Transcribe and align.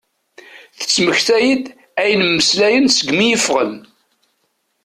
Tettmekta-d 0.77 1.65
ayen 2.01 2.21
mmeslayen 2.27 2.85
segmi 2.89 3.25
i 3.27 3.33
iffɣen. 3.35 3.73